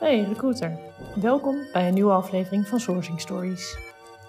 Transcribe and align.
Hey 0.00 0.20
recruiter, 0.20 0.78
welkom 1.14 1.68
bij 1.72 1.88
een 1.88 1.94
nieuwe 1.94 2.12
aflevering 2.12 2.68
van 2.68 2.80
Sourcing 2.80 3.20
Stories. 3.20 3.76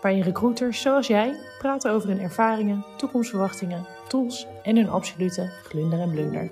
Waarin 0.02 0.22
recruiters 0.22 0.82
zoals 0.82 1.08
jij 1.08 1.40
praten 1.58 1.92
over 1.92 2.10
hun 2.10 2.20
ervaringen, 2.20 2.86
toekomstverwachtingen, 2.98 3.88
tools 4.08 4.48
en 4.64 4.76
hun 4.76 4.90
absolute 4.90 5.52
glunder 5.64 6.00
en 6.00 6.12
blunder. 6.12 6.52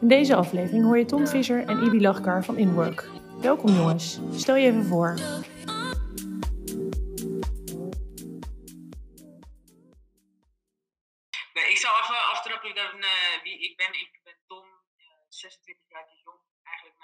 In 0.00 0.08
deze 0.08 0.34
aflevering 0.34 0.84
hoor 0.84 0.98
je 0.98 1.04
Tom 1.04 1.26
Visser 1.26 1.64
en 1.66 1.82
Ibi 1.82 2.00
Lachkar 2.00 2.44
van 2.44 2.56
InWork. 2.56 3.08
Welkom 3.40 3.74
jongens, 3.74 4.20
stel 4.32 4.56
je 4.56 4.66
even 4.66 4.84
voor. 4.84 5.12
Ik 11.52 11.76
zal 11.76 11.92
even 12.02 12.28
aftrappen 12.32 12.74
dan, 12.74 13.00
eh, 13.00 13.42
wie 13.42 13.58
ik 13.58 13.76
ben. 13.76 13.88
Ik 13.88 14.20
ben 14.24 14.34
Tom, 14.46 14.64
eh, 14.96 15.04
26 15.28 15.84
jaar 15.88 16.06
jong. 16.24 16.45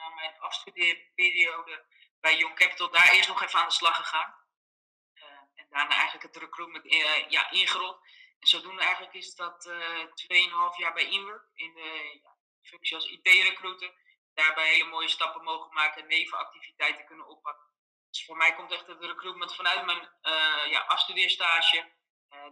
Na 0.02 0.08
mijn 0.08 0.38
afstudeerperiode 0.38 1.84
bij 2.20 2.36
Young 2.36 2.54
Capital 2.54 2.90
daar 2.90 3.12
eerst 3.12 3.28
nog 3.28 3.42
even 3.42 3.58
aan 3.58 3.66
de 3.66 3.72
slag 3.72 3.96
gegaan. 3.96 4.34
Eh, 5.14 5.24
en 5.54 5.66
daarna 5.70 5.94
eigenlijk 5.94 6.22
het 6.22 6.36
recruitment 6.36 6.86
eh, 6.86 7.28
ja, 7.28 7.50
ingerold. 7.50 8.00
En 8.38 8.48
zodoende 8.48 8.82
eigenlijk 8.82 9.14
is 9.14 9.34
dat 9.34 9.66
eh 9.66 10.04
2,5 10.14 10.76
jaar 10.76 10.92
bij 10.92 11.10
Inwork 11.10 11.48
in 11.54 11.74
de 11.74 12.20
ja, 12.22 12.36
functie 12.62 12.96
als 12.96 13.06
IT-recruiter. 13.06 13.94
Daarbij 14.34 14.72
hele 14.72 14.88
mooie 14.88 15.08
stappen 15.08 15.42
mogen 15.42 15.72
maken, 15.72 16.06
nevenactiviteiten 16.06 17.06
kunnen 17.06 17.26
oppakken. 17.26 17.66
Dus 18.10 18.24
voor 18.24 18.36
mij 18.36 18.54
komt 18.54 18.72
echt 18.72 18.86
het 18.86 19.04
recruitment 19.04 19.54
vanuit 19.54 19.84
mijn 19.84 20.10
ja, 20.70 20.80
afstudeerstage. 20.80 21.92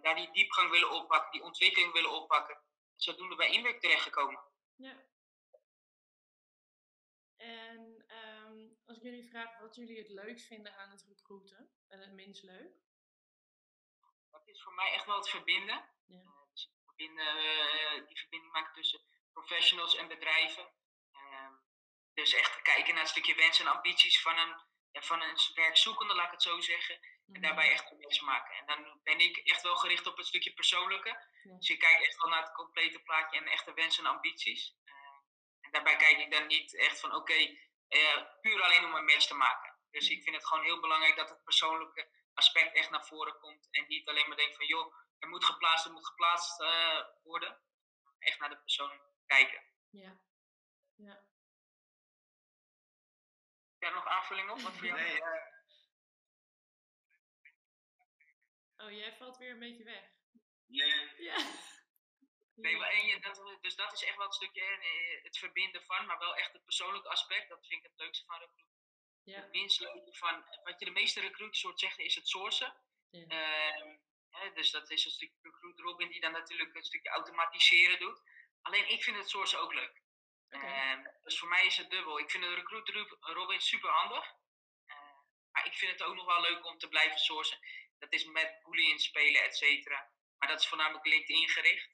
daar 0.02 0.14
die 0.14 0.30
diepgang 0.32 0.70
willen 0.70 0.90
oppakken, 0.90 1.30
die 1.32 1.42
ontwikkeling 1.42 1.92
willen 1.92 2.10
oppakken. 2.10 2.58
Zodoende 2.96 3.36
bij 3.36 3.50
Inwerk 3.50 3.80
terechtgekomen. 3.80 4.40
Ja. 4.76 5.08
En 7.40 8.04
ehm, 8.06 8.68
als 8.86 8.96
ik 8.96 9.02
jullie 9.02 9.28
vraag 9.28 9.58
wat 9.58 9.74
jullie 9.74 9.98
het 9.98 10.08
leukst 10.08 10.46
vinden 10.46 10.76
aan 10.76 10.90
het 10.90 11.04
recruiten 11.08 11.70
en 11.88 12.00
het 12.00 12.12
minst 12.12 12.42
leuk? 12.42 12.72
Dat 14.30 14.48
is 14.48 14.62
voor 14.62 14.74
mij 14.74 14.92
echt 14.92 15.06
wel 15.06 15.16
het 15.16 15.28
verbinden. 15.28 15.88
Ja. 16.06 16.18
Eh, 16.18 16.50
dus 16.52 16.62
het 16.62 16.82
verbinden, 16.84 17.26
eh, 17.26 18.06
die 18.06 18.18
verbinding 18.18 18.52
maken 18.52 18.74
tussen 18.74 19.00
professionals 19.32 19.96
en 19.96 20.08
bedrijven. 20.08 20.72
Ehm, 21.12 21.52
dus 22.14 22.32
echt 22.32 22.62
kijken 22.62 22.94
naar 22.94 23.02
het 23.02 23.12
stukje 23.12 23.34
wensen 23.34 23.66
en 23.66 23.72
ambities 23.72 24.22
van 24.22 24.38
een, 24.38 24.56
ja, 24.90 25.02
van 25.02 25.22
een 25.22 25.38
werkzoekende, 25.54 26.14
laat 26.14 26.26
ik 26.26 26.32
het 26.32 26.42
zo 26.42 26.60
zeggen. 26.60 27.00
En 27.32 27.40
daarbij 27.40 27.70
echt 27.70 27.84
progress 27.84 28.20
maken. 28.20 28.56
En 28.56 28.66
dan 28.66 29.00
ben 29.02 29.20
ik 29.20 29.36
echt 29.36 29.62
wel 29.62 29.76
gericht 29.76 30.06
op 30.06 30.16
het 30.16 30.26
stukje 30.26 30.52
persoonlijke. 30.52 31.08
Ja. 31.42 31.56
Dus 31.56 31.68
ik 31.68 31.78
kijk 31.78 32.00
echt 32.00 32.16
wel 32.16 32.30
naar 32.30 32.42
het 32.42 32.52
complete 32.52 32.98
plaatje 32.98 33.38
en 33.38 33.46
echte 33.46 33.74
wensen 33.74 34.04
en 34.04 34.10
ambities. 34.10 34.74
En 35.70 35.84
daarbij 35.84 35.96
kijk 35.96 36.18
ik 36.18 36.30
dan 36.32 36.46
niet 36.46 36.76
echt 36.76 37.00
van 37.00 37.14
oké, 37.14 37.34
eh, 37.88 38.24
puur 38.40 38.62
alleen 38.62 38.84
om 38.84 38.94
een 38.94 39.04
match 39.04 39.26
te 39.26 39.34
maken. 39.34 39.78
Dus 39.90 40.08
Ja. 40.08 40.14
ik 40.16 40.22
vind 40.22 40.36
het 40.36 40.46
gewoon 40.46 40.64
heel 40.64 40.80
belangrijk 40.80 41.16
dat 41.16 41.28
het 41.28 41.44
persoonlijke 41.44 42.10
aspect 42.34 42.74
echt 42.76 42.90
naar 42.90 43.06
voren 43.06 43.38
komt. 43.38 43.68
En 43.70 43.84
niet 43.88 44.08
alleen 44.08 44.28
maar 44.28 44.36
denk 44.36 44.54
van 44.54 44.66
joh, 44.66 44.94
er 45.18 45.28
moet 45.28 45.44
geplaatst, 45.44 45.86
er 45.86 45.92
moet 45.92 46.06
geplaatst 46.06 46.60
eh, 46.60 47.04
worden. 47.22 47.62
Echt 48.18 48.38
naar 48.38 48.48
de 48.48 48.58
persoon 48.60 49.00
kijken. 49.26 49.64
Ja. 49.90 50.20
Ja. 50.94 51.14
Heb 53.78 53.78
jij 53.78 53.90
nog 53.90 54.06
aanvulling 54.06 54.50
op? 54.50 54.60
Wat 54.60 54.72
voor 54.72 54.86
jou? 54.86 55.00
Nee, 55.00 55.20
Oh, 58.76 58.90
jij 58.90 59.16
valt 59.16 59.36
weer 59.36 59.50
een 59.50 59.58
beetje 59.58 59.84
weg. 59.84 60.10
Ja. 60.66 61.09
Nee, 62.60 62.76
maar 62.76 62.90
en 62.90 63.06
je, 63.06 63.20
dat, 63.20 63.56
dus 63.60 63.74
dat 63.74 63.92
is 63.92 64.02
echt 64.04 64.16
wel 64.16 64.26
het 64.26 64.34
stukje, 64.34 64.60
hè, 64.62 64.72
eh, 64.72 65.22
het 65.22 65.38
verbinden 65.38 65.82
van, 65.84 66.06
maar 66.06 66.18
wel 66.18 66.36
echt 66.36 66.52
het 66.52 66.64
persoonlijke 66.64 67.08
aspect. 67.08 67.48
Dat 67.48 67.66
vind 67.66 67.84
ik 67.84 67.90
het 67.90 68.00
leukste 68.00 68.24
van 68.26 68.38
recruiten. 68.38 68.78
Ja. 69.24 69.40
Het 69.40 69.50
minst 69.50 69.80
leuke 69.80 70.14
van, 70.14 70.44
wat 70.64 70.78
je 70.78 70.84
de 70.84 70.90
meeste 70.90 71.20
recruiters 71.20 71.62
hoort 71.62 71.80
zeggen, 71.80 72.04
is 72.04 72.14
het 72.14 72.28
sourcen. 72.28 72.74
Ja. 73.10 73.26
Ehm, 73.28 73.96
hè, 74.30 74.52
dus 74.52 74.70
dat 74.70 74.90
is 74.90 75.04
een 75.04 75.10
stukje 75.10 75.38
recruit 75.42 75.78
Robin 75.78 76.08
die 76.08 76.20
dan 76.20 76.32
natuurlijk 76.32 76.74
een 76.74 76.84
stukje 76.84 77.08
automatiseren 77.10 77.98
doet. 77.98 78.20
Alleen 78.62 78.88
ik 78.88 79.02
vind 79.02 79.16
het 79.16 79.28
sourcen 79.30 79.60
ook 79.60 79.72
leuk. 79.74 80.02
Ehm, 80.48 81.04
dus 81.22 81.38
voor 81.38 81.48
mij 81.48 81.66
is 81.66 81.76
het 81.76 81.90
dubbel. 81.90 82.18
Ik 82.18 82.30
vind 82.30 82.44
de 82.44 82.54
recruit 82.54 82.88
Ru- 82.88 83.16
Robin 83.20 83.60
super 83.60 83.90
handig. 83.90 84.38
maar 85.50 85.66
ik 85.66 85.74
vind 85.74 85.92
het 85.92 86.02
ook 86.02 86.14
nog 86.14 86.26
wel 86.26 86.40
leuk 86.40 86.64
om 86.66 86.78
te 86.78 86.88
blijven 86.88 87.18
sourcen. 87.18 87.58
Dat 87.98 88.12
is 88.12 88.24
met 88.24 88.58
boolean 88.62 88.98
spelen, 88.98 89.42
et 89.42 89.56
cetera. 89.56 90.10
Maar 90.38 90.48
dat 90.48 90.60
is 90.60 90.66
voornamelijk 90.66 91.06
LinkedIn 91.06 91.48
gericht. 91.48 91.90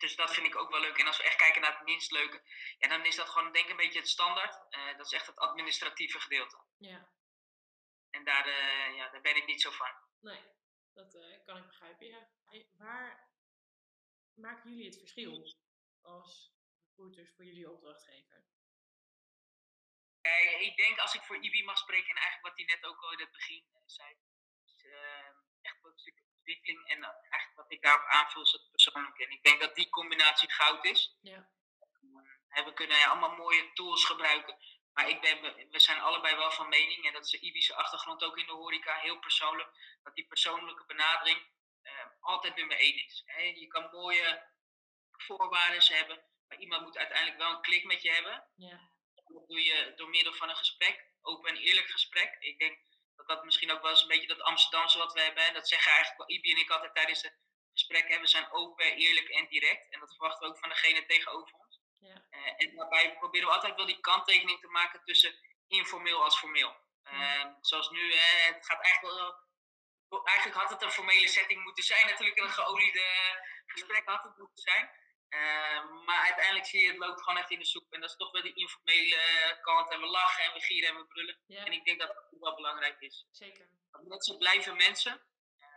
Dus 0.00 0.16
dat 0.16 0.34
vind 0.34 0.46
ik 0.46 0.56
ook 0.56 0.70
wel 0.70 0.80
leuk. 0.80 0.98
En 0.98 1.06
als 1.06 1.16
we 1.16 1.22
echt 1.22 1.36
kijken 1.36 1.60
naar 1.60 1.76
het 1.76 1.84
minst 1.84 2.10
leuke, 2.10 2.42
ja, 2.78 2.88
dan 2.88 3.04
is 3.04 3.16
dat 3.16 3.28
gewoon 3.28 3.52
denk 3.52 3.64
ik 3.64 3.70
een 3.70 3.76
beetje 3.76 3.98
het 3.98 4.08
standaard. 4.08 4.66
Eh, 4.70 4.96
dat 4.96 5.06
is 5.06 5.12
echt 5.12 5.26
het 5.26 5.38
administratieve 5.38 6.20
gedeelte. 6.20 6.64
Ja. 6.78 7.12
En 8.10 8.24
daar, 8.24 8.46
eh, 8.46 8.96
ja, 8.96 9.08
daar 9.10 9.20
ben 9.20 9.36
ik 9.36 9.46
niet 9.46 9.62
zo 9.62 9.70
van. 9.70 9.94
Nee, 10.20 10.42
dat 10.92 11.14
eh, 11.14 11.44
kan 11.44 11.56
ik 11.56 11.66
begrijpen. 11.66 12.06
Ja. 12.06 12.28
Waar 12.78 13.30
maken 14.34 14.70
jullie 14.70 14.86
het 14.86 14.98
verschil 14.98 15.56
als 16.00 16.52
recruiters 16.86 17.34
voor 17.34 17.44
jullie 17.44 17.70
opdrachtgever? 17.70 18.44
Kijk, 20.20 20.60
ik 20.60 20.76
denk 20.76 20.98
als 20.98 21.14
ik 21.14 21.22
voor 21.22 21.44
IBI 21.44 21.64
mag 21.64 21.78
spreken, 21.78 22.10
en 22.10 22.16
eigenlijk 22.16 22.46
wat 22.46 22.56
hij 22.56 22.74
net 22.74 22.84
ook 22.84 23.02
al 23.02 23.12
in 23.12 23.20
het 23.20 23.32
begin 23.32 23.64
zei, 23.84 24.16
is 24.64 24.84
echt 25.60 25.84
een 25.84 25.98
stukje 25.98 26.29
ontwikkeling 26.40 26.88
en 26.88 27.02
eh, 27.02 27.08
eigenlijk 27.30 27.54
wat 27.54 27.72
ik 27.72 27.82
daarop 27.82 28.06
aanvul 28.06 28.42
is 28.42 28.52
het 28.52 28.70
persoonlijke. 28.70 29.24
En 29.24 29.30
ik 29.30 29.42
denk 29.42 29.60
dat 29.60 29.74
die 29.74 29.88
combinatie 29.88 30.50
goud 30.50 30.84
is. 30.84 31.16
Ja. 31.20 31.48
Eh, 32.48 32.64
we 32.64 32.72
kunnen 32.72 33.04
allemaal 33.04 33.36
mooie 33.36 33.72
tools 33.72 34.04
gebruiken, 34.04 34.56
maar 34.92 35.08
ik 35.08 35.20
ben, 35.20 35.68
we 35.70 35.80
zijn 35.80 36.00
allebei 36.00 36.36
wel 36.36 36.50
van 36.50 36.68
mening, 36.68 37.06
en 37.06 37.12
dat 37.12 37.24
is 37.24 37.30
de 37.30 37.40
IBI's 37.40 37.72
achtergrond 37.72 38.22
ook 38.22 38.38
in 38.38 38.46
de 38.46 38.52
horeca, 38.52 38.94
heel 38.94 39.18
persoonlijk, 39.18 39.98
dat 40.02 40.14
die 40.14 40.26
persoonlijke 40.26 40.84
benadering 40.86 41.38
eh, 41.82 42.06
altijd 42.20 42.56
nummer 42.56 42.76
één 42.76 43.04
is. 43.04 43.22
Hè. 43.26 43.42
Je 43.42 43.66
kan 43.66 43.90
mooie 43.90 44.48
voorwaarden 45.10 45.96
hebben, 45.96 46.22
maar 46.48 46.58
iemand 46.58 46.82
moet 46.82 46.98
uiteindelijk 46.98 47.38
wel 47.38 47.50
een 47.50 47.60
klik 47.60 47.84
met 47.84 48.02
je 48.02 48.10
hebben. 48.10 48.44
Ja. 48.56 48.90
Dat 49.24 49.48
doe 49.48 49.62
je 49.62 49.92
door 49.96 50.08
middel 50.08 50.32
van 50.32 50.48
een 50.48 50.56
gesprek, 50.56 51.06
open 51.20 51.50
en 51.50 51.56
eerlijk 51.56 51.90
gesprek. 51.90 52.36
Ik 52.38 52.58
denk 52.58 52.78
dat 53.20 53.36
dat 53.36 53.44
misschien 53.44 53.72
ook 53.72 53.82
wel 53.82 53.90
eens 53.90 54.02
een 54.02 54.08
beetje 54.08 54.26
dat 54.34 54.40
Amsterdamse 54.40 54.98
wat 54.98 55.12
we 55.12 55.20
hebben. 55.20 55.44
Hè. 55.44 55.52
Dat 55.52 55.68
zeggen 55.68 55.92
eigenlijk 55.92 56.18
wel 56.18 56.36
Ibi 56.36 56.52
en 56.52 56.60
ik 56.60 56.70
altijd 56.70 56.94
tijdens 56.94 57.22
de 57.22 57.32
gesprekken. 57.72 58.14
hè. 58.14 58.20
We 58.20 58.26
zijn 58.26 58.52
open, 58.52 58.96
eerlijk 58.96 59.28
en 59.28 59.46
direct. 59.48 59.92
En 59.92 60.00
dat 60.00 60.14
verwachten 60.14 60.46
we 60.46 60.52
ook 60.52 60.60
van 60.60 60.68
degene 60.68 61.06
tegenover 61.06 61.54
ons. 61.54 61.80
Ja. 61.98 62.24
Eh, 62.30 62.52
en 62.56 62.76
daarbij 62.76 63.16
proberen 63.16 63.48
we 63.48 63.54
altijd 63.54 63.76
wel 63.76 63.86
die 63.86 64.00
kanttekening 64.00 64.60
te 64.60 64.68
maken 64.68 65.04
tussen 65.04 65.34
informeel 65.66 66.22
als 66.22 66.38
formeel. 66.38 66.76
Eh, 67.02 67.46
zoals 67.60 67.90
nu, 67.90 68.14
hè, 68.14 68.52
het 68.52 68.66
gaat 68.66 68.82
eigenlijk 68.82 69.14
wel... 69.14 69.48
Eigenlijk 70.24 70.58
had 70.58 70.70
het 70.70 70.82
een 70.82 70.90
formele 70.90 71.28
setting 71.28 71.62
moeten 71.62 71.84
zijn. 71.84 72.06
Natuurlijk 72.06 72.38
een 72.38 72.50
geoliede 72.50 73.06
gesprek 73.66 74.08
had 74.08 74.22
het 74.22 74.36
moeten 74.36 74.62
zijn. 74.62 74.90
Eh, 75.30 75.90
maar 76.04 76.24
uiteindelijk 76.24 76.66
zie 76.66 76.80
je 76.80 76.88
het 76.88 76.96
loopt 76.98 77.22
gewoon 77.22 77.38
echt 77.38 77.50
in 77.50 77.58
de 77.58 77.64
soep. 77.64 77.92
En 77.92 78.00
dat 78.00 78.10
is 78.10 78.16
toch 78.16 78.32
wel 78.32 78.42
die 78.42 78.54
informele 78.54 79.58
kant. 79.62 79.90
En 79.90 80.00
we 80.00 80.06
lachen 80.06 80.44
en 80.44 80.52
we 80.52 80.60
gieren 80.60 80.88
en 80.90 80.96
we 80.96 81.06
brullen. 81.06 81.38
ja, 81.46 81.64
En 81.64 81.72
ik 81.72 81.84
denk 81.84 81.98
dat 82.00 82.08
dat 82.08 82.16
ook 82.30 82.40
wel 82.40 82.54
belangrijk 82.54 83.00
is. 83.00 83.26
zeker. 83.30 83.68
Want 83.90 84.08
mensen 84.08 84.38
blijven 84.38 84.76
mensen. 84.76 85.22
Eh, 85.58 85.68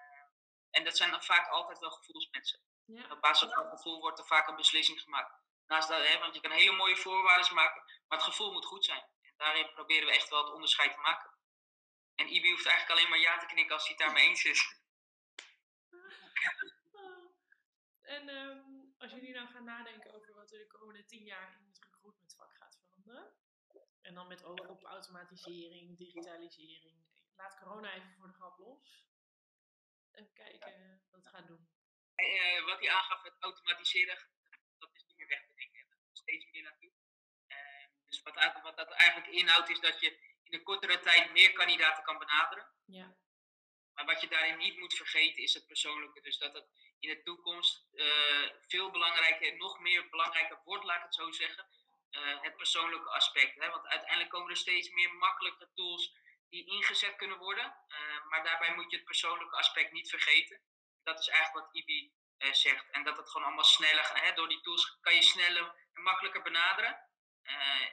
en 0.69 0.83
dat 0.83 0.97
zijn 0.97 1.11
dan 1.11 1.23
vaak 1.23 1.47
altijd 1.49 1.79
wel 1.79 1.91
gevoelsmensen. 1.91 2.59
Ja. 2.85 3.05
Op 3.11 3.21
basis 3.21 3.53
van 3.53 3.63
het 3.63 3.71
gevoel 3.77 3.99
wordt 3.99 4.19
er 4.19 4.25
vaak 4.25 4.47
een 4.47 4.55
beslissing 4.55 5.01
gemaakt. 5.01 5.41
Naast 5.67 5.87
dat, 5.89 6.07
hè, 6.07 6.19
want 6.19 6.35
je 6.35 6.41
kan 6.41 6.51
hele 6.51 6.71
mooie 6.71 6.95
voorwaarden 6.97 7.53
maken, 7.53 7.83
maar 8.07 8.17
het 8.17 8.27
gevoel 8.27 8.51
moet 8.51 8.65
goed 8.65 8.85
zijn. 8.85 9.01
En 9.21 9.33
daarin 9.37 9.73
proberen 9.73 10.07
we 10.07 10.13
echt 10.13 10.29
wel 10.29 10.43
het 10.43 10.53
onderscheid 10.53 10.93
te 10.93 10.99
maken. 10.99 11.31
En 12.15 12.33
Ibi 12.33 12.49
hoeft 12.51 12.65
eigenlijk 12.65 12.99
alleen 12.99 13.09
maar 13.09 13.19
ja 13.19 13.37
te 13.37 13.45
knikken 13.45 13.73
als 13.75 13.87
hij 13.87 13.95
het 13.97 14.05
daarmee 14.05 14.27
eens 14.27 14.43
is. 14.43 14.61
En 18.03 18.29
ehm, 18.29 18.72
als 19.03 19.11
jullie 19.11 19.33
nou 19.33 19.47
gaan 19.47 19.63
nadenken 19.63 20.13
over 20.13 20.33
wat 20.33 20.51
er 20.51 20.59
de 20.59 20.67
komende 20.67 21.05
tien 21.05 21.23
jaar 21.23 21.57
in 21.59 21.65
het 21.65 21.79
recruitmentvak 21.79 22.53
gaat 22.55 22.77
veranderen. 22.81 23.33
En 24.01 24.13
dan 24.13 24.27
met 24.27 24.43
oog 24.43 24.67
op 24.67 24.83
automatisering, 24.83 25.97
digitalisering. 25.97 27.05
Laat 27.35 27.59
corona 27.59 27.93
even 27.93 28.13
voor 28.17 28.27
de 28.27 28.33
grap 28.33 28.57
los. 28.57 29.05
Even 30.11 30.33
kijken 30.33 31.01
wat 31.11 31.23
het 31.23 31.33
gaat 31.33 31.47
doen. 31.47 31.69
Eh, 32.15 32.65
wat 32.65 32.79
hij 32.79 32.91
aangaf, 32.91 33.23
het 33.23 33.35
automatiseren, 33.39 34.27
dat 34.77 34.95
is 34.95 35.05
niet 35.05 35.17
meer 35.17 35.27
weg 35.27 35.45
te 35.47 35.53
denken. 35.55 35.79
Er 35.79 35.97
gaat 36.05 36.17
steeds 36.17 36.51
meer 36.51 36.63
naartoe. 36.63 36.91
Eh, 37.47 37.87
dus 38.05 38.21
wat 38.21 38.77
dat 38.77 38.91
eigenlijk 38.91 39.31
inhoudt, 39.31 39.69
is 39.69 39.79
dat 39.79 39.99
je 39.99 40.09
in 40.43 40.53
een 40.53 40.63
kortere 40.63 40.99
tijd 40.99 41.31
meer 41.31 41.53
kandidaten 41.53 42.03
kan 42.03 42.17
benaderen. 42.17 42.71
Ja, 42.85 43.15
Maar 43.95 44.05
wat 44.05 44.21
je 44.21 44.27
daarin 44.27 44.57
niet 44.57 44.77
moet 44.77 44.93
vergeten 44.93 45.43
is 45.43 45.53
het 45.53 45.67
persoonlijke. 45.67 46.21
Dus 46.21 46.37
dat 46.37 46.53
het 46.53 46.65
in 46.99 47.09
de 47.09 47.23
toekomst 47.23 47.85
eh, 47.95 48.49
veel 48.67 48.91
belangrijker, 48.91 49.57
nog 49.57 49.79
meer 49.79 50.09
belangrijker 50.09 50.61
wordt, 50.65 50.83
laat 50.83 50.97
ik 50.97 51.03
het 51.03 51.15
zo 51.15 51.31
zeggen. 51.31 51.67
eh, 52.09 52.41
het 52.41 52.55
persoonlijke 52.57 53.09
aspect. 53.09 53.59
Hè? 53.59 53.69
Want 53.69 53.87
uiteindelijk 53.87 54.29
komen 54.29 54.49
er 54.49 54.57
steeds 54.57 54.89
meer 54.89 55.13
makkelijke 55.13 55.69
tools 55.75 56.13
die 56.49 56.65
ingezet 56.65 57.15
kunnen 57.15 57.37
worden. 57.37 57.75
eh, 57.87 58.25
maar 58.29 58.43
daarbij 58.43 58.73
moet 58.75 58.91
je 58.91 58.95
het 58.97 59.05
persoonlijke 59.05 59.55
aspect 59.55 59.91
niet 59.91 60.09
vergeten. 60.09 60.61
Dat 61.03 61.19
is 61.19 61.27
eigenlijk 61.27 61.65
wat 61.65 61.75
IBI 61.75 62.13
zegt. 62.51 62.89
En 62.91 63.03
dat 63.03 63.17
het 63.17 63.29
gewoon 63.29 63.47
allemaal 63.47 63.63
sneller, 63.63 64.09
hè, 64.23 64.33
door 64.33 64.47
die 64.49 64.61
tools 64.61 64.97
kan 65.01 65.15
je 65.15 65.21
sneller 65.21 65.75
en 65.93 66.01
makkelijker 66.01 66.41
benaderen. 66.41 67.07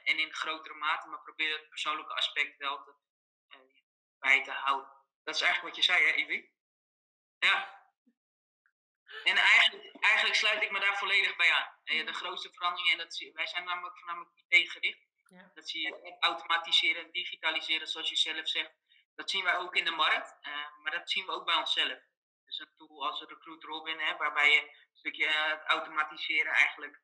en 0.03 0.19
in 0.19 0.33
grotere 0.33 0.73
mate, 0.73 1.07
maar 1.07 1.21
probeer 1.21 1.57
het 1.57 1.69
persoonlijke 1.69 2.13
aspect 2.13 2.57
wel 2.57 2.83
te, 2.83 2.93
bij 4.19 4.43
te 4.43 4.51
houden. 4.51 5.00
Dat 5.23 5.35
is 5.35 5.41
eigenlijk 5.41 5.75
wat 5.75 5.85
je 5.85 5.91
zei, 5.91 6.05
hè, 6.05 6.13
Ivy? 6.13 6.49
Ja. 7.39 7.79
En 9.23 9.37
eigenlijk, 9.37 9.95
eigenlijk 9.99 10.35
sluit 10.35 10.63
ik 10.63 10.71
me 10.71 10.79
daar 10.79 10.97
volledig 10.97 11.35
bij 11.35 11.51
aan. 11.51 11.79
De 11.83 12.13
grootste 12.13 12.51
veranderingen, 12.53 12.91
en 12.91 12.97
dat 12.97 13.31
wij 13.33 13.47
zijn 13.47 13.63
namelijk 13.63 13.97
voornamelijk 13.97 14.31
IT-gericht. 14.47 15.09
Ja. 15.27 15.51
Dat 15.53 15.69
zie 15.69 15.81
je 15.81 16.17
automatiseren, 16.19 17.11
digitaliseren, 17.11 17.87
zoals 17.87 18.09
je 18.09 18.15
zelf 18.15 18.47
zegt. 18.47 18.71
Dat 19.15 19.29
zien 19.29 19.43
wij 19.43 19.57
ook 19.57 19.75
in 19.75 19.85
de 19.85 19.91
markt, 19.91 20.37
uh, 20.47 20.77
maar 20.81 20.91
dat 20.91 21.09
zien 21.09 21.25
we 21.25 21.31
ook 21.31 21.45
bij 21.45 21.55
onszelf. 21.55 21.99
Dus 22.45 22.59
een 22.59 22.73
tool 22.77 23.07
als 23.07 23.21
Recruit 23.21 23.63
Robin, 23.63 23.99
hè, 23.99 24.17
waarbij 24.17 24.51
je 24.51 24.61
een 24.61 24.97
stukje 24.97 25.25
uh, 25.25 25.63
automatiseren 25.65 26.53
eigenlijk 26.53 27.01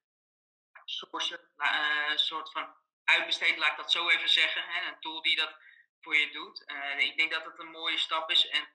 sourcen, 0.85 1.51
uh, 1.57 2.05
een 2.09 2.19
soort 2.19 2.51
van 2.51 2.75
uitbesteed, 3.03 3.57
laat 3.57 3.71
ik 3.71 3.77
dat 3.77 3.91
zo 3.91 4.09
even 4.09 4.29
zeggen. 4.29 4.63
Hè, 4.63 4.87
een 4.87 4.99
tool 4.99 5.21
die 5.21 5.35
dat 5.35 5.57
voor 6.07 6.17
je 6.17 6.31
doet. 6.31 6.61
ik 6.97 7.17
denk 7.17 7.31
dat 7.31 7.45
het 7.45 7.59
een 7.59 7.71
mooie 7.71 7.97
stap 7.97 8.29
is 8.29 8.47
en 8.47 8.67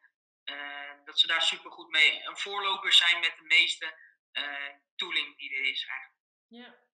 dat 1.05 1.19
ze 1.19 1.27
daar 1.27 1.43
super 1.43 1.71
goed 1.71 1.91
mee 1.91 2.23
een 2.25 2.39
voorloper 2.39 2.93
zijn 2.93 3.21
met 3.21 3.35
de 3.37 3.45
meeste 3.45 3.95
tooling 4.95 5.37
die 5.37 5.55
er 5.55 5.65
is 5.71 5.87
eigenlijk. 5.87 6.23
Ja. 6.47 6.91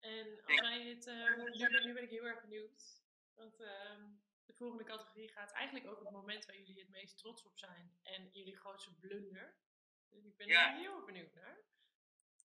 En 0.00 0.44
als 0.44 0.60
wij 0.60 0.80
het, 0.82 1.06
nu, 1.54 1.68
ben, 1.68 1.86
nu 1.86 1.92
ben 1.92 2.02
ik 2.02 2.10
heel 2.10 2.24
erg 2.24 2.40
benieuwd. 2.40 3.02
Want 3.34 3.60
ehm, 3.60 4.02
de 4.46 4.54
volgende 4.54 4.84
categorie 4.84 5.32
gaat 5.32 5.52
eigenlijk 5.52 5.86
over 5.86 6.04
het 6.04 6.12
moment 6.12 6.46
waar 6.46 6.56
jullie 6.56 6.80
het 6.80 6.90
meest 6.90 7.18
trots 7.18 7.42
op 7.42 7.58
zijn 7.58 7.98
en 8.02 8.30
jullie 8.32 8.56
grootste 8.56 8.94
blunder. 8.94 9.56
Dus 10.08 10.24
ik 10.24 10.36
ben 10.36 10.46
ja. 10.46 10.76
heel 10.76 11.04
benieuwd 11.04 11.34
naar. 11.34 11.58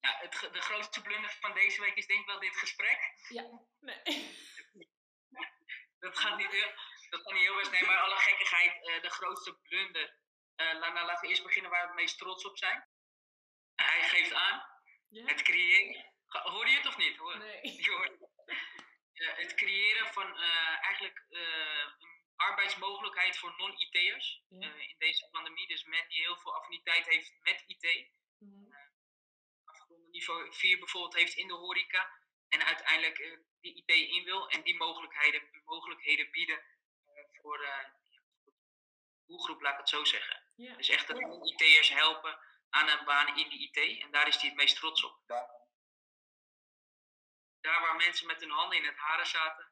Ja, 0.01 0.19
het, 0.19 0.49
de 0.53 0.61
grootste 0.61 1.03
blunder 1.03 1.31
van 1.31 1.55
deze 1.55 1.81
week 1.81 1.97
is 1.97 2.07
denk 2.07 2.21
ik 2.21 2.27
wel 2.27 2.41
dit 2.41 2.57
gesprek. 2.57 3.15
Ja, 3.29 3.67
nee. 3.81 4.03
dat 6.01 6.19
gaat 6.19 6.37
niet 6.37 6.51
heel, 6.51 6.73
dat 7.11 7.21
gaat 7.23 7.33
niet 7.33 7.43
heel 7.43 7.57
best. 7.57 7.71
Nee, 7.71 7.85
maar 7.85 7.99
alle 7.99 8.17
gekkigheid, 8.17 8.87
uh, 8.87 9.03
de 9.03 9.11
grootste 9.11 9.59
blunder. 9.59 10.19
Uh, 10.57 10.73
nou, 10.73 10.95
laten 10.95 11.21
we 11.21 11.29
eerst 11.29 11.43
beginnen 11.43 11.71
waar 11.71 11.83
we 11.83 11.87
het 11.87 11.97
meest 11.97 12.19
trots 12.19 12.45
op 12.45 12.59
zijn. 12.59 12.89
Hij 13.75 14.09
geeft 14.09 14.33
aan, 14.33 14.63
ja. 15.09 15.25
het 15.27 15.43
creëren. 15.43 16.13
Hoor 16.27 16.69
je 16.69 16.77
het 16.77 16.87
of 16.87 16.97
niet? 16.97 17.17
Hoor. 17.17 17.39
Nee. 17.39 17.61
Eh, 19.21 19.37
het 19.37 19.55
creëren 19.55 20.13
van 20.13 20.37
eigenlijk 20.81 21.25
een 21.29 22.25
arbeidsmogelijkheid 22.37 23.39
voor 23.39 23.55
non-IT'ers 23.57 24.43
in 24.49 24.95
deze 24.99 25.29
pandemie. 25.31 25.69
Dus 25.69 25.85
men 25.85 26.09
die 26.09 26.21
heel 26.21 26.37
veel 26.37 26.55
affiniteit 26.55 27.07
heeft 27.07 27.33
met 27.43 27.65
IT. 27.67 28.11
Mm 28.39 28.71
niveau 30.11 30.53
4 30.53 30.79
bijvoorbeeld 30.79 31.15
heeft 31.15 31.35
in 31.35 31.49
de 31.49 31.55
horeca. 31.55 32.11
En 32.51 32.65
uiteindelijk 32.65 33.39
die 33.61 33.75
IT 33.75 34.11
in 34.11 34.25
wil 34.25 34.49
en 34.49 34.63
die 34.63 34.77
mogelijkheden, 34.77 35.63
mogelijkheden 35.65 36.31
bieden 36.31 36.63
voor 37.43 37.59
de 37.59 37.85
doelgroep, 39.27 39.61
laat 39.61 39.73
ik 39.73 39.79
het 39.79 39.89
zo 39.89 40.05
zeggen. 40.05 40.43
Dus 40.57 40.89
echt 40.89 41.07
de 41.07 41.15
non-IT'ers 41.15 41.89
helpen 41.89 42.39
aan 42.71 42.89
een 42.89 43.05
baan 43.05 43.37
in 43.37 43.49
de 43.49 43.59
IT. 43.59 44.03
En 44.03 44.11
daar 44.11 44.29
is 44.29 44.37
hij 44.37 44.49
het 44.49 44.59
meest 44.59 44.77
trots 44.77 45.05
op 45.05 45.23
daar 47.61 47.81
waar 47.81 47.97
mensen 47.97 48.27
met 48.27 48.41
hun 48.41 48.51
handen 48.51 48.79
in 48.79 48.85
het 48.85 48.97
haren 48.97 49.27
zaten. 49.27 49.69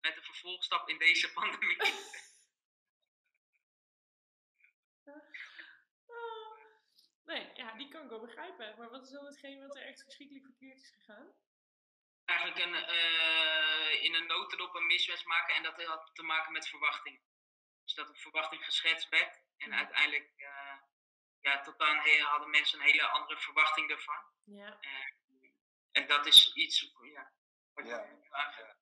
Met 0.00 0.14
de 0.14 0.22
vervolgstap 0.22 0.88
in 0.88 0.98
deze 0.98 1.32
pandemie. 1.38 1.76
Nee, 7.24 7.50
ja, 7.54 7.72
die 7.72 7.88
kan 7.88 8.02
ik 8.02 8.08
wel 8.08 8.20
begrijpen. 8.20 8.78
Maar 8.78 8.90
wat 8.90 9.02
is 9.02 9.10
dan 9.10 9.24
hetgeen 9.24 9.66
wat 9.66 9.76
er 9.76 9.86
echt 9.86 10.02
verschrikkelijk 10.02 10.44
verkeerd 10.44 10.80
is 10.80 10.90
gegaan? 10.90 11.32
Eigenlijk 12.24 12.58
een, 12.58 12.74
uh, 12.74 14.02
in 14.02 14.14
een 14.14 14.26
notendop 14.26 14.74
een 14.74 14.86
mismatch 14.86 15.24
maken 15.24 15.54
en 15.54 15.62
dat 15.62 15.82
had 15.82 16.10
te 16.14 16.22
maken 16.22 16.52
met 16.52 16.68
verwachting. 16.68 17.20
Dus 17.84 17.94
dat 17.94 18.08
een 18.08 18.16
verwachting 18.16 18.64
geschetst 18.64 19.08
werd 19.08 19.42
en 19.56 19.74
uiteindelijk 19.74 20.32
uh, 20.36 20.76
ja, 21.40 21.60
tot 21.60 21.78
dan 21.78 21.96
hadden 22.20 22.50
mensen 22.50 22.78
een 22.78 22.86
hele 22.86 23.06
andere 23.06 23.40
verwachting 23.40 23.90
ervan. 23.90 24.32
Ja. 24.44 24.78
en 25.92 26.06
dat 26.06 26.26
is 26.26 26.54
iets, 26.54 26.92
ja, 27.02 27.32
wat 27.72 27.86
ja. 27.86 28.76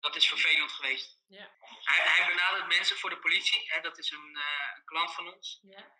dat 0.00 0.16
is 0.16 0.28
vervelend 0.28 0.72
geweest. 0.72 1.20
Ja. 1.26 1.50
Hij, 1.60 2.08
hij 2.08 2.26
benadert 2.26 2.66
mensen 2.66 2.96
voor 2.96 3.10
de 3.10 3.18
politie, 3.18 3.72
hè, 3.72 3.80
dat 3.80 3.98
is 3.98 4.10
een, 4.10 4.36
uh, 4.36 4.72
een 4.76 4.84
klant 4.84 5.14
van 5.14 5.34
ons. 5.34 5.58
Ja. 5.62 5.92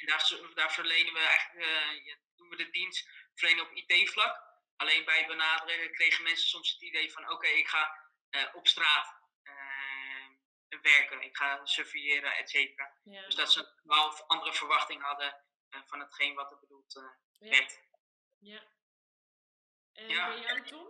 En 0.00 0.06
daar, 0.06 0.54
daar 0.54 0.72
verlenen 0.72 1.12
we 1.12 1.18
eigenlijk, 1.18 1.68
uh, 2.06 2.14
doen 2.36 2.48
we 2.48 2.56
de 2.56 2.70
dienst 2.70 3.08
verlenen 3.34 3.64
op 3.64 3.72
IT-vlak. 3.72 4.48
Alleen 4.76 5.04
bij 5.04 5.26
benaderen 5.26 5.92
kregen 5.92 6.22
mensen 6.22 6.48
soms 6.48 6.72
het 6.72 6.82
idee 6.82 7.12
van 7.12 7.30
oké, 7.30 7.46
ik 7.46 7.68
ga 7.68 7.94
uh, 8.30 8.54
op 8.54 8.66
straat 8.66 9.18
werken. 10.82 11.22
Ik 11.22 11.36
ga 11.36 11.66
surveilleren, 11.66 12.36
et 12.36 12.50
cetera. 12.50 12.94
Dus 13.02 13.34
dat 13.34 13.52
ze 13.52 13.60
een 13.60 13.80
wel 13.82 14.26
andere 14.26 14.52
verwachting 14.52 15.02
hadden 15.02 15.44
van 15.86 16.00
hetgeen 16.00 16.34
wat 16.34 16.50
er 16.50 16.58
bedoeld 16.60 16.96
uh, 16.96 17.02
ja. 17.38 17.48
werd. 17.50 17.80
Ja. 18.38 18.62
En 19.92 20.08
ja. 20.08 20.26
bij 20.26 20.40
jou, 20.40 20.62
Tom? 20.62 20.88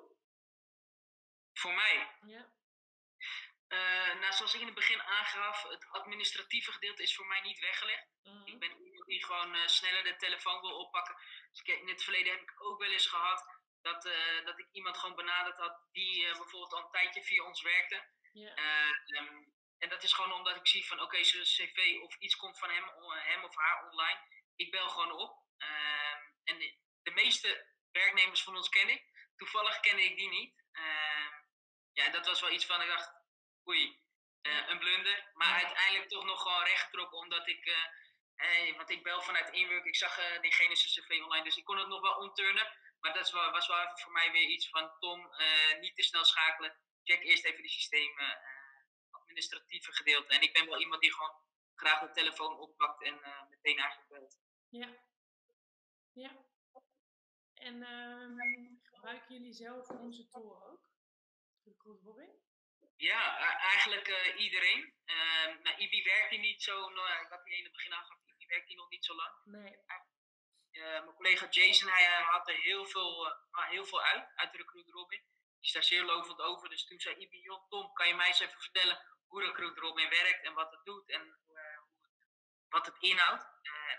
Voor 1.52 1.74
mij? 1.74 2.16
Ja. 2.20 2.52
Uh, 3.68 4.20
nou, 4.20 4.32
zoals 4.32 4.54
ik 4.54 4.60
in 4.60 4.66
het 4.66 4.74
begin 4.74 5.02
aangaf, 5.02 5.62
het 5.62 5.88
administratieve 5.90 6.72
gedeelte 6.72 7.02
is 7.02 7.14
voor 7.14 7.26
mij 7.26 7.40
niet 7.40 7.58
weggelegd. 7.58 8.06
Mhm. 8.22 8.46
Ik 8.46 8.58
ben 8.58 8.89
die 9.10 9.24
gewoon 9.24 9.68
sneller 9.68 10.02
de 10.02 10.16
telefoon 10.16 10.60
wil 10.60 10.78
oppakken. 10.78 11.16
Dus 11.50 11.62
in 11.62 11.88
het 11.88 12.02
verleden 12.02 12.32
heb 12.32 12.42
ik 12.42 12.62
ook 12.64 12.78
wel 12.78 12.90
eens 12.90 13.06
gehad 13.06 13.44
dat, 13.82 14.02
dat 14.44 14.58
ik 14.58 14.68
iemand 14.72 14.98
gewoon 14.98 15.16
benaderd 15.16 15.56
had 15.56 15.78
die 15.92 16.22
bijvoorbeeld 16.22 16.72
al 16.72 16.84
een 16.84 16.90
tijdje 16.90 17.24
via 17.24 17.44
ons 17.44 17.62
werkte. 17.62 18.04
Ja. 18.32 18.54
Ehm, 18.54 19.42
en 19.78 19.88
dat 19.88 20.02
is 20.02 20.12
gewoon 20.12 20.32
omdat 20.32 20.56
ik 20.56 20.66
zie 20.66 20.86
van 20.86 21.00
oké, 21.00 21.24
zijn 21.24 21.42
cv 21.42 22.00
of 22.02 22.16
iets 22.18 22.36
komt 22.36 22.58
van 22.58 22.70
hem, 22.70 22.84
hem 23.08 23.44
of 23.44 23.56
haar 23.56 23.88
online. 23.90 24.20
Ik 24.56 24.70
bel 24.70 24.88
gewoon 24.88 25.12
op. 25.12 25.36
Ehm, 25.58 26.22
en 26.44 26.58
de, 27.02 27.10
meeste 27.10 27.66
werknemers 27.92 28.42
van 28.42 28.56
ons 28.56 28.68
ken 28.68 28.88
ik. 28.88 29.04
Toevallig 29.36 29.80
kende 29.80 30.04
ik 30.04 30.16
die 30.16 30.28
niet. 30.28 30.62
Uh, 30.72 31.32
ja, 31.92 32.10
dat 32.10 32.26
was 32.26 32.40
wel 32.40 32.50
iets 32.50 32.66
van 32.66 32.82
ik 32.82 32.88
dacht, 32.88 33.10
oei, 33.68 34.02
uh, 34.42 34.68
een 34.68 34.78
blunder. 34.78 35.30
Maar 35.34 35.64
uiteindelijk 35.64 36.08
toch 36.08 36.24
nog 36.24 36.42
gewoon 36.42 36.64
rechtgetrokken 36.64 37.18
omdat 37.18 37.48
ik... 37.48 37.66
Uh, 37.66 37.84
want 38.76 38.90
ik 38.90 39.02
bel 39.02 39.22
vanuit 39.22 39.50
inwerk. 39.50 39.84
Ik 39.84 39.96
zag 39.96 40.18
uh, 40.18 40.40
diegene 40.40 40.76
zijn 40.76 41.06
cv 41.06 41.22
online, 41.22 41.44
dus 41.44 41.56
ik 41.56 41.64
kon 41.64 41.78
het 41.78 41.88
nog 41.88 42.00
wel 42.00 42.16
omturnen. 42.16 42.72
Maar 43.00 43.12
dat 43.12 43.22
was 43.22 43.32
wel, 43.32 43.50
was 43.50 43.66
wel 43.66 43.80
even 43.80 43.98
voor 43.98 44.12
mij 44.12 44.30
weer 44.32 44.48
iets 44.48 44.68
van 44.68 44.98
Tom, 44.98 45.30
niet 45.80 45.96
te 45.96 46.02
snel 46.02 46.24
schakelen. 46.24 46.76
Check 47.04 47.22
eerst 47.22 47.44
even 47.44 47.62
de 47.62 47.68
systemen 47.68 48.38
administratieve 49.10 49.92
gedeelte. 49.92 50.34
En 50.34 50.42
ik 50.42 50.52
ben 50.52 50.66
wel 50.66 50.80
iemand 50.80 51.00
die 51.00 51.12
gewoon 51.12 51.34
graag 51.74 52.00
de 52.00 52.10
telefoon 52.10 52.58
oppakt 52.58 53.02
en 53.02 53.20
meteen 53.50 53.78
eigenlijk 53.78 54.08
belt. 54.08 54.38
Ja. 54.68 54.88
Ja. 56.12 56.30
En 57.54 57.82
um, 57.92 58.80
gebruiken 58.82 59.34
jullie 59.34 59.52
zelf 59.52 59.88
onze 59.88 60.28
tool 60.28 60.66
ook? 60.68 60.80
Recruit 61.64 62.00
Robin? 62.02 62.30
Ja, 62.96 63.36
eigenlijk 63.58 64.08
uh, 64.08 64.40
iedereen. 64.40 64.94
Uh, 65.06 65.62
nou, 65.62 65.76
IBI 65.76 66.02
werkt 66.02 66.30
hier 66.30 66.38
niet 66.38 66.62
zo, 66.62 66.88
nou, 66.88 67.22
ik 67.22 67.30
had 67.30 67.44
hier 67.44 67.56
in 67.56 67.64
het 67.64 67.72
begin 67.72 67.92
aangaf, 67.92 68.18
werkt 68.50 68.68
hier 68.68 68.76
nog 68.76 68.90
niet 68.90 69.04
zo 69.04 69.14
lang. 69.14 69.34
Nee. 69.44 69.76
mijn 70.70 71.14
collega 71.14 71.46
Jason, 71.50 71.88
hij 71.88 72.22
had 72.22 72.48
er 72.48 72.54
heel 72.54 72.86
veel, 72.86 73.36
heel 73.50 73.86
veel 73.86 74.02
uit, 74.02 74.32
uit 74.34 74.52
de 74.52 74.58
Recruit 74.58 74.90
Robin. 74.90 75.22
Die 75.58 75.68
is 75.68 75.72
daar 75.72 75.84
zeer 75.84 76.04
lovend 76.04 76.40
over. 76.40 76.68
Dus 76.68 76.86
toen 76.86 77.00
zei 77.00 77.16
IBI, 77.16 77.40
joh 77.40 77.68
Tom, 77.68 77.92
kan 77.92 78.08
je 78.08 78.14
mij 78.14 78.26
eens 78.26 78.40
even 78.40 78.60
vertellen 78.60 78.98
hoe 79.26 79.44
Recruit 79.44 79.78
Robin 79.78 80.08
werkt 80.08 80.44
en 80.44 80.54
wat 80.54 80.70
het 80.70 80.84
doet 80.84 81.10
en 81.10 81.22
uh, 81.48 81.78
wat 82.68 82.86
het 82.86 82.96
inhoudt. 82.98 83.44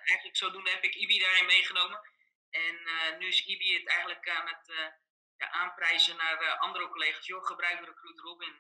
Eigenlijk 0.04 0.38
zodoende 0.38 0.70
heb 0.70 0.84
ik 0.84 0.96
IBI 0.96 1.20
daarin 1.20 1.46
meegenomen. 1.46 2.00
En 2.50 2.76
nu 3.20 3.28
is 3.28 3.46
IBI 3.46 3.74
het 3.80 3.88
eigenlijk 3.88 4.30
aan 4.30 4.48
het 4.48 4.74
ja, 5.38 5.50
aanprijzen 5.52 6.18
naar 6.18 6.58
andere 6.58 6.90
collega's. 6.90 7.26
Joh, 7.26 7.46
gebruik 7.46 7.80
Recruit 7.80 8.20
Robin. 8.20 8.60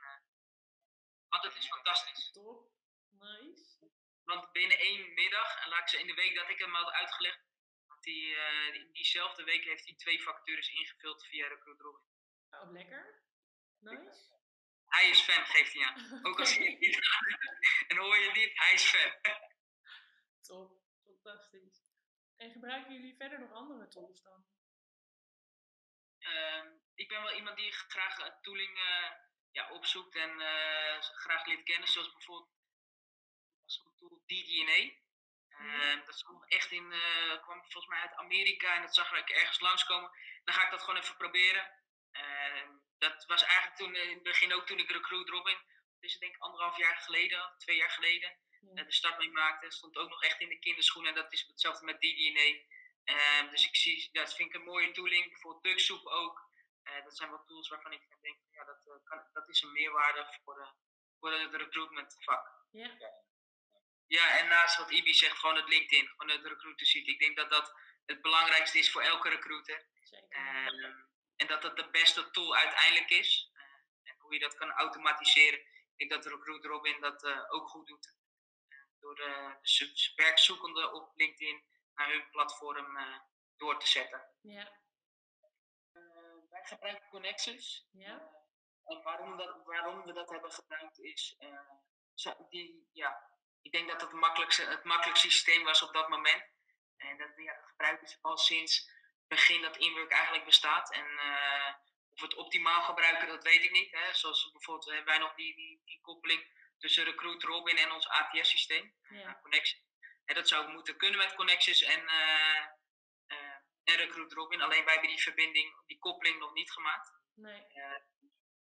want 1.27 1.43
het 1.43 1.57
is 1.57 1.67
fantastisch. 1.67 2.31
Top, 2.31 2.71
nice. 3.09 3.70
Want 4.31 4.51
binnen 4.51 4.77
één 4.77 5.13
middag, 5.13 5.63
en 5.63 5.69
laat 5.69 5.79
ik 5.79 5.87
ze 5.87 5.99
in 5.99 6.07
de 6.07 6.13
week 6.13 6.35
dat 6.35 6.49
ik 6.49 6.59
hem 6.59 6.73
had 6.73 6.91
uitgelegd, 6.91 7.39
had 7.85 8.03
die, 8.03 8.35
in 8.73 8.91
diezelfde 8.91 9.43
week 9.43 9.63
heeft 9.63 9.85
hij 9.85 9.95
twee 9.95 10.23
vacatures 10.23 10.69
ingevuld 10.69 11.25
via 11.25 11.47
Recruit 11.47 11.79
Robin. 11.79 12.05
Oh, 12.49 12.71
lekker. 12.71 13.23
Nice. 13.79 14.39
Hij 14.85 15.09
is 15.09 15.21
fan, 15.21 15.45
geeft 15.45 15.73
hij 15.73 15.85
aan. 15.85 15.95
Ook 16.27 16.39
als 16.39 16.55
je 16.55 16.63
En 17.87 17.97
hoor 17.97 18.17
je 18.17 18.31
niet, 18.33 18.51
hij 18.57 18.73
is 18.73 18.83
fan. 18.83 19.11
Top, 20.47 20.81
fantastisch. 21.03 21.83
En 22.37 22.51
gebruiken 22.51 22.93
jullie 22.93 23.15
verder 23.15 23.39
nog 23.39 23.51
andere 23.51 23.87
tools 23.87 24.21
dan? 24.21 24.45
Uh, 26.19 26.63
ik 26.95 27.07
ben 27.07 27.21
wel 27.21 27.33
iemand 27.33 27.57
die 27.57 27.71
graag 27.71 28.41
tooling 28.41 28.77
uh, 28.77 29.11
ja, 29.51 29.71
opzoekt 29.71 30.15
en 30.15 30.29
uh, 30.29 31.01
graag 31.01 31.45
leert 31.45 31.63
kennen, 31.63 31.87
zoals 31.87 32.11
bijvoorbeeld 32.11 32.60
zo'n 33.71 33.95
tool 33.97 34.23
DDNA. 34.25 34.99
Ehm, 35.49 36.05
dat 36.05 36.15
stond 36.15 36.47
echt 36.47 36.71
in, 36.71 36.91
uh, 36.91 37.41
kwam 37.41 37.59
volgens 37.59 37.87
mij 37.87 37.99
uit 37.99 38.15
Amerika 38.15 38.75
en 38.75 38.81
dat 38.81 38.95
zag 38.95 39.17
ik 39.17 39.29
ergens 39.29 39.59
langskomen. 39.59 40.11
Dan 40.43 40.55
ga 40.55 40.63
ik 40.63 40.71
dat 40.71 40.81
gewoon 40.81 40.99
even 40.99 41.17
proberen. 41.17 41.71
Ehm, 42.11 42.69
dat 42.97 43.25
was 43.25 43.43
eigenlijk 43.43 43.75
toen 43.75 43.95
in 43.95 44.13
het 44.13 44.23
begin 44.23 44.53
ook 44.53 44.65
toen 44.67 44.79
ik 44.79 44.89
Recruit 44.89 45.29
Robin, 45.29 45.57
dus 45.99 46.13
ik 46.13 46.19
denk 46.19 46.37
anderhalf 46.37 46.77
jaar 46.77 46.95
geleden, 46.95 47.53
twee 47.57 47.75
jaar 47.75 47.89
geleden, 47.89 48.37
ja. 48.75 48.83
de 48.83 48.91
start 48.91 49.17
mee 49.17 49.31
maakte. 49.31 49.71
Stond 49.71 49.95
ook 49.97 50.09
nog 50.09 50.23
echt 50.23 50.39
in 50.39 50.49
de 50.49 50.59
kinderschoenen 50.59 51.15
en 51.15 51.21
dat 51.21 51.33
is 51.33 51.47
hetzelfde 51.47 51.85
met 51.85 52.01
DDNA. 52.01 52.79
Um, 53.05 53.49
dus 53.49 53.67
ik 53.67 53.75
zie, 53.75 54.09
dat 54.11 54.35
vind 54.35 54.49
ik 54.49 54.55
een 54.55 54.67
mooie 54.67 54.91
tooling. 54.91 55.29
Bijvoorbeeld 55.29 55.63
Ducksoep 55.63 56.05
ook. 56.05 56.49
Uh, 56.83 57.03
dat 57.03 57.17
zijn 57.17 57.29
wel 57.29 57.43
tools 57.43 57.69
waarvan 57.69 57.91
ik 57.91 58.01
denk, 58.21 58.37
ja, 58.51 58.65
dat, 58.65 58.85
uh, 58.85 58.93
kan, 59.03 59.23
dat 59.33 59.49
is 59.49 59.61
een 59.61 59.71
meerwaarde 59.71 60.39
voor, 60.43 60.75
voor 61.19 61.31
het 61.31 61.55
recruitment 61.55 62.15
vak. 62.19 62.65
Ja. 62.71 62.97
Ja. 64.19 64.37
en 64.37 64.47
naast 64.47 64.77
wat 64.77 64.91
Ibi 64.91 65.13
zegt, 65.13 65.37
gewoon 65.37 65.55
het 65.55 65.67
LinkedIn, 65.67 66.07
gewoon 66.07 66.29
het 66.29 66.45
recruiter 66.45 66.85
ziet. 66.85 67.07
Ik 67.07 67.19
denk 67.19 67.37
dat 67.37 67.49
dat 67.49 67.73
het 68.05 68.21
belangrijkste 68.21 68.77
is 68.77 68.91
voor 68.91 69.01
elke 69.01 69.29
recruiter. 69.29 69.85
Zeker. 70.01 70.67
Um, 70.67 71.09
en 71.35 71.47
dat 71.47 71.61
dat 71.61 71.75
de 71.75 71.89
beste 71.89 72.31
tool 72.31 72.55
uiteindelijk 72.55 73.09
is. 73.09 73.51
Uh, 73.53 73.61
en 74.03 74.15
hoe 74.19 74.33
je 74.33 74.39
dat 74.39 74.55
kan 74.55 74.71
automatiseren. 74.71 75.59
Ik 75.95 76.09
denk 76.09 76.23
dat 76.23 76.33
Recruit 76.33 76.65
Robin 76.65 77.01
dat 77.01 77.25
ook 77.49 77.69
goed 77.69 77.87
doet. 77.87 78.15
door 78.99 79.15
de 79.15 80.11
werkzoekenden 80.15 80.93
op 80.93 81.11
LinkedIn 81.15 81.63
naar 81.93 82.09
hun 82.09 82.29
platform 82.29 82.97
door 83.57 83.79
te 83.79 83.87
zetten. 83.87 84.29
Ja. 84.41 84.79
Wij 86.49 86.63
gebruiken 86.63 87.09
Connexus. 87.09 87.87
Ja. 87.91 88.31
En 88.85 89.01
waarom, 89.01 89.37
dat, 89.37 89.65
waarom 89.65 90.03
we 90.03 90.13
dat 90.13 90.29
hebben 90.29 90.51
gebruikt 90.51 90.99
is, 90.99 91.37
die, 92.49 92.89
ja, 92.91 93.30
ik 93.61 93.71
denk 93.71 93.89
dat 93.89 94.01
het, 94.01 94.11
makkelijkste, 94.11 94.63
het 94.63 94.83
makkelijkste 94.83 95.29
systeem 95.29 95.63
was 95.63 95.81
op 95.81 95.93
dat 95.93 96.09
moment. 96.09 96.43
En 96.97 97.17
dat, 97.17 97.31
ja, 97.35 97.53
gebruiken 97.67 98.07
ze 98.07 98.17
al 98.21 98.37
sinds 98.37 98.89
begin 99.27 99.61
dat 99.61 99.77
Inwork 99.77 100.11
eigenlijk 100.11 100.45
bestaat. 100.45 100.93
En 100.93 101.05
of 102.11 102.19
we 102.19 102.25
het 102.25 102.35
optimaal 102.35 102.81
gebruiken, 102.81 103.27
dat 103.27 103.43
weet 103.43 103.63
ik 103.63 103.71
niet. 103.71 103.91
Hè. 103.91 104.13
Zoals 104.13 104.51
bijvoorbeeld 104.51 104.89
hebben 104.89 105.05
wij 105.05 105.17
nog 105.17 105.33
die, 105.33 105.55
die, 105.55 105.81
die 105.85 105.99
koppeling 106.01 106.47
tussen 106.77 107.03
Recruit 107.03 107.43
Robin 107.43 107.77
en 107.77 107.91
ons 107.91 108.07
ATS-systeem, 108.07 108.93
ja. 109.09 109.39
Connexus. 109.41 109.81
En 110.25 110.35
dat 110.35 110.47
zou 110.47 110.71
moeten 110.71 110.97
kunnen 110.97 111.17
met 111.17 111.35
Connexus 111.35 111.81
en, 111.81 112.01
uh, 112.03 112.65
uh, 113.27 113.55
en 113.83 113.95
Recruit 113.95 114.33
Robin. 114.33 114.61
Alleen 114.61 114.83
wij 114.83 114.93
hebben 114.93 115.11
die 115.11 115.21
verbinding, 115.21 115.83
die 115.85 115.99
koppeling 115.99 116.39
nog 116.39 116.53
niet 116.53 116.71
gemaakt. 116.71 117.11
Nee. 117.35 117.63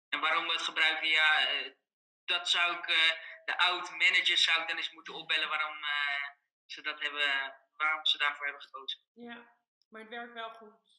En 0.09 0.21
waarom 0.21 0.47
we 0.47 0.53
het 0.53 0.63
gebruiken, 0.63 1.09
ja, 1.09 1.49
dat 2.25 2.49
zou 2.49 2.77
ik, 2.77 2.87
de 3.45 3.59
oud-managers 3.59 4.45
zou 4.45 4.61
ik 4.63 4.69
dan 4.69 4.77
eens 4.77 4.91
moeten 4.91 5.15
opbellen 5.15 5.49
waarom 5.49 5.77
ze 6.67 6.83
dat 6.83 7.01
hebben, 7.01 7.57
waarom 7.77 8.05
ze 8.07 8.19
daarvoor 8.19 8.45
hebben 8.45 8.63
gekozen. 8.63 9.01
Ja, 9.15 9.57
maar 9.89 10.01
het 10.01 10.11
werkt 10.11 10.33
wel 10.33 10.51
goed. 10.51 10.95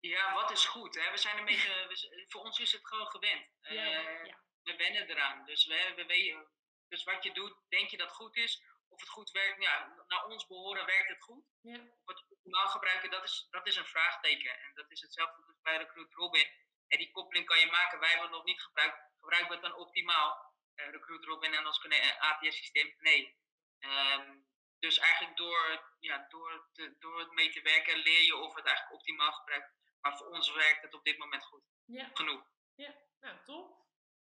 Ja, 0.00 0.34
wat 0.34 0.50
is 0.50 0.64
goed? 0.64 0.94
Hè? 0.94 1.10
We 1.10 1.16
zijn 1.16 1.36
ermee 1.36 1.56
we, 1.56 2.24
voor 2.28 2.40
ons 2.40 2.58
is 2.58 2.72
het 2.72 2.86
gewoon 2.86 3.06
gewend. 3.06 3.46
Ja, 3.60 3.84
ja. 3.84 4.40
We 4.62 4.76
wennen 4.76 5.10
eraan. 5.10 5.44
Dus 5.44 5.66
we, 5.66 5.92
we, 5.96 6.46
dus 6.88 7.04
wat 7.04 7.22
je 7.22 7.32
doet, 7.32 7.56
denk 7.68 7.90
je 7.90 7.96
dat 7.96 8.12
goed 8.12 8.36
is. 8.36 8.62
Of 8.88 9.00
het 9.00 9.08
goed 9.08 9.30
werkt, 9.30 9.62
ja, 9.62 10.04
naar 10.06 10.24
ons 10.24 10.46
behoren 10.46 10.86
werkt 10.86 11.08
het 11.08 11.22
goed. 11.22 11.44
Ja. 11.62 11.76
Of 11.76 12.06
het 12.06 12.24
optimaal 12.28 12.68
gebruiken, 12.68 13.10
dat 13.10 13.24
is, 13.24 13.46
dat 13.50 13.66
is 13.66 13.76
een 13.76 13.86
vraagteken. 13.86 14.60
En 14.60 14.74
dat 14.74 14.90
is 14.90 15.00
hetzelfde 15.00 15.36
als 15.46 15.60
bij 15.62 15.76
Recruit 15.76 16.12
Robin. 16.12 16.50
En 16.88 16.98
die 16.98 17.10
koppeling 17.10 17.46
kan 17.46 17.58
je 17.58 17.66
maken. 17.66 17.98
Wij 17.98 18.08
hebben 18.08 18.26
het 18.26 18.36
nog 18.36 18.44
niet 18.44 18.62
gebruikt. 18.62 19.11
Gebruiken 19.22 19.48
we 19.48 19.54
het 19.54 19.72
dan 19.72 19.80
optimaal? 19.80 20.30
Uh, 20.76 20.90
Recruit 20.90 21.24
Robin 21.24 21.54
en 21.54 21.66
ons 21.66 21.86
ATS-systeem? 22.18 22.94
Nee. 22.98 23.36
Um, 23.80 24.46
dus 24.78 24.98
eigenlijk 24.98 25.36
door, 25.36 25.94
ja, 25.98 26.26
door, 26.28 26.68
te, 26.72 26.96
door 26.98 27.18
het 27.18 27.30
mee 27.30 27.50
te 27.50 27.62
werken 27.62 27.96
leer 27.96 28.24
je 28.24 28.36
of 28.36 28.54
het 28.54 28.64
eigenlijk 28.64 28.96
optimaal 28.96 29.32
gebruikt. 29.32 29.70
Maar 30.00 30.16
voor 30.16 30.26
ons 30.26 30.52
werkt 30.52 30.82
het 30.82 30.94
op 30.94 31.04
dit 31.04 31.18
moment 31.18 31.44
goed. 31.44 31.64
Ja. 31.84 32.10
Genoeg. 32.14 32.42
Ja, 32.74 32.94
nou 33.20 33.36
top. 33.44 33.86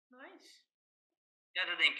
Nice. 0.06 0.60
Ja, 1.50 1.64
dat 1.64 1.78
denk 1.78 1.90
ik. 1.90 1.94